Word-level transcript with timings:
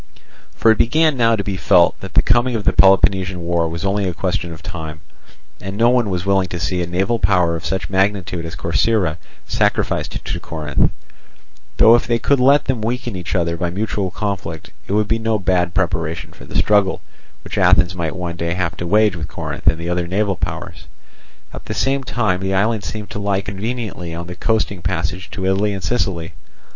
For 0.55 0.71
it 0.71 0.79
began 0.79 1.15
now 1.15 1.35
to 1.35 1.43
be 1.43 1.57
felt 1.57 1.99
that 1.99 2.15
the 2.15 2.23
coming 2.23 2.55
of 2.55 2.63
the 2.63 2.73
Peloponnesian 2.73 3.39
war 3.39 3.67
was 3.69 3.85
only 3.85 4.07
a 4.09 4.15
question 4.15 4.51
of 4.51 4.63
time, 4.63 4.99
and 5.61 5.77
no 5.77 5.91
one 5.91 6.09
was 6.09 6.25
willing 6.25 6.47
to 6.47 6.59
see 6.59 6.81
a 6.81 6.87
naval 6.87 7.19
power 7.19 7.55
of 7.55 7.63
such 7.63 7.87
magnitude 7.87 8.43
as 8.43 8.55
Corcyra 8.55 9.19
sacrificed 9.45 10.25
to 10.25 10.39
Corinth; 10.39 10.89
though 11.77 11.93
if 11.93 12.07
they 12.07 12.17
could 12.17 12.39
let 12.39 12.65
them 12.65 12.81
weaken 12.81 13.15
each 13.15 13.35
other 13.35 13.55
by 13.55 13.69
mutual 13.69 14.09
conflict, 14.09 14.71
it 14.87 14.93
would 14.93 15.07
be 15.07 15.19
no 15.19 15.37
bad 15.37 15.75
preparation 15.75 16.31
for 16.33 16.45
the 16.45 16.55
struggle 16.55 17.01
which 17.43 17.59
Athens 17.59 17.93
might 17.93 18.15
one 18.15 18.35
day 18.37 18.55
have 18.55 18.75
to 18.77 18.87
wage 18.87 19.15
with 19.15 19.27
Corinth 19.27 19.67
and 19.67 19.77
the 19.77 19.89
other 19.89 20.07
naval 20.07 20.35
powers. 20.35 20.87
At 21.53 21.65
the 21.65 21.75
same 21.75 22.03
time 22.03 22.39
the 22.39 22.55
island 22.55 22.83
seemed 22.83 23.11
to 23.11 23.19
lie 23.19 23.41
conveniently 23.41 24.15
on 24.15 24.25
the 24.25 24.35
coasting 24.35 24.81
passage 24.81 25.29
to 25.29 25.45
Italy 25.45 25.73
and 25.75 25.83
Sicily. 25.83 26.33